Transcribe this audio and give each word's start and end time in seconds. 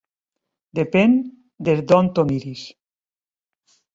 Depèn 0.79 1.11
des 1.69 1.85
d'on 1.91 2.09
t'ho 2.15 2.25
miris. 2.31 2.65